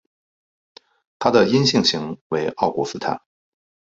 [1.19, 3.21] 它的阴性型为奥古斯塔。